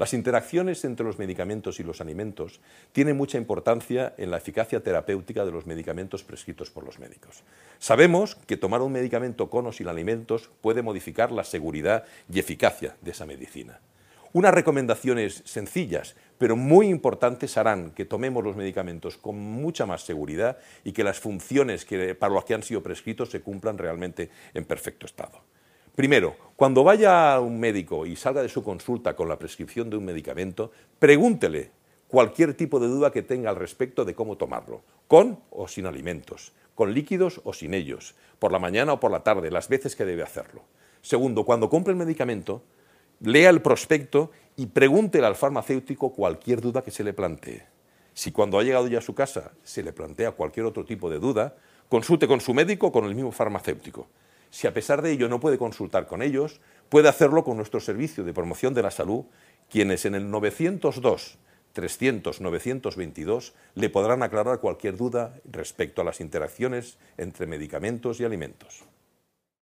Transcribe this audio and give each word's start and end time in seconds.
Las 0.00 0.14
interacciones 0.14 0.82
entre 0.86 1.04
los 1.04 1.18
medicamentos 1.18 1.78
y 1.78 1.82
los 1.82 2.00
alimentos 2.00 2.62
tienen 2.92 3.18
mucha 3.18 3.36
importancia 3.36 4.14
en 4.16 4.30
la 4.30 4.38
eficacia 4.38 4.82
terapéutica 4.82 5.44
de 5.44 5.52
los 5.52 5.66
medicamentos 5.66 6.24
prescritos 6.24 6.70
por 6.70 6.84
los 6.84 6.98
médicos. 6.98 7.42
Sabemos 7.78 8.34
que 8.34 8.56
tomar 8.56 8.80
un 8.80 8.92
medicamento 8.92 9.50
con 9.50 9.66
o 9.66 9.72
sin 9.72 9.88
alimentos 9.88 10.48
puede 10.62 10.80
modificar 10.80 11.32
la 11.32 11.44
seguridad 11.44 12.04
y 12.32 12.38
eficacia 12.38 12.96
de 13.02 13.10
esa 13.10 13.26
medicina. 13.26 13.80
Unas 14.32 14.54
recomendaciones 14.54 15.42
sencillas, 15.44 16.16
pero 16.38 16.56
muy 16.56 16.88
importantes 16.88 17.58
harán 17.58 17.90
que 17.90 18.06
tomemos 18.06 18.42
los 18.42 18.56
medicamentos 18.56 19.18
con 19.18 19.38
mucha 19.38 19.84
más 19.84 20.00
seguridad 20.00 20.56
y 20.82 20.92
que 20.92 21.04
las 21.04 21.20
funciones 21.20 21.84
que, 21.84 22.14
para 22.14 22.32
las 22.32 22.46
que 22.46 22.54
han 22.54 22.62
sido 22.62 22.82
prescritos 22.82 23.30
se 23.30 23.42
cumplan 23.42 23.76
realmente 23.76 24.30
en 24.54 24.64
perfecto 24.64 25.04
estado. 25.04 25.42
Primero, 25.94 26.34
cuando 26.60 26.84
vaya 26.84 27.32
a 27.32 27.40
un 27.40 27.58
médico 27.58 28.04
y 28.04 28.16
salga 28.16 28.42
de 28.42 28.50
su 28.50 28.62
consulta 28.62 29.16
con 29.16 29.30
la 29.30 29.38
prescripción 29.38 29.88
de 29.88 29.96
un 29.96 30.04
medicamento, 30.04 30.72
pregúntele 30.98 31.70
cualquier 32.06 32.52
tipo 32.52 32.78
de 32.78 32.86
duda 32.86 33.12
que 33.12 33.22
tenga 33.22 33.48
al 33.48 33.56
respecto 33.56 34.04
de 34.04 34.14
cómo 34.14 34.36
tomarlo, 34.36 34.82
con 35.08 35.40
o 35.48 35.68
sin 35.68 35.86
alimentos, 35.86 36.52
con 36.74 36.92
líquidos 36.92 37.40
o 37.44 37.54
sin 37.54 37.72
ellos, 37.72 38.14
por 38.38 38.52
la 38.52 38.58
mañana 38.58 38.92
o 38.92 39.00
por 39.00 39.10
la 39.10 39.22
tarde, 39.22 39.50
las 39.50 39.70
veces 39.70 39.96
que 39.96 40.04
debe 40.04 40.22
hacerlo. 40.22 40.64
Segundo, 41.00 41.46
cuando 41.46 41.70
compre 41.70 41.92
el 41.92 41.98
medicamento, 41.98 42.62
lea 43.20 43.48
el 43.48 43.62
prospecto 43.62 44.30
y 44.54 44.66
pregúntele 44.66 45.26
al 45.26 45.36
farmacéutico 45.36 46.12
cualquier 46.12 46.60
duda 46.60 46.82
que 46.82 46.90
se 46.90 47.04
le 47.04 47.14
plantee. 47.14 47.64
Si 48.12 48.32
cuando 48.32 48.58
ha 48.58 48.62
llegado 48.62 48.86
ya 48.86 48.98
a 48.98 49.00
su 49.00 49.14
casa 49.14 49.52
se 49.64 49.82
le 49.82 49.94
plantea 49.94 50.32
cualquier 50.32 50.66
otro 50.66 50.84
tipo 50.84 51.08
de 51.08 51.20
duda, 51.20 51.56
consulte 51.88 52.28
con 52.28 52.42
su 52.42 52.52
médico 52.52 52.88
o 52.88 52.92
con 52.92 53.06
el 53.06 53.14
mismo 53.14 53.32
farmacéutico. 53.32 54.08
Si 54.50 54.66
a 54.66 54.74
pesar 54.74 55.02
de 55.02 55.12
ello 55.12 55.28
no 55.28 55.40
puede 55.40 55.58
consultar 55.58 56.06
con 56.06 56.22
ellos, 56.22 56.60
puede 56.88 57.08
hacerlo 57.08 57.44
con 57.44 57.56
nuestro 57.56 57.80
servicio 57.80 58.24
de 58.24 58.34
promoción 58.34 58.74
de 58.74 58.82
la 58.82 58.90
salud, 58.90 59.24
quienes 59.70 60.04
en 60.04 60.14
el 60.14 60.30
902 60.30 61.38
300 61.72 62.40
922 62.40 63.54
le 63.74 63.90
podrán 63.90 64.22
aclarar 64.22 64.58
cualquier 64.58 64.96
duda 64.96 65.36
respecto 65.44 66.02
a 66.02 66.04
las 66.04 66.20
interacciones 66.20 66.98
entre 67.16 67.46
medicamentos 67.46 68.20
y 68.20 68.24
alimentos. 68.24 68.89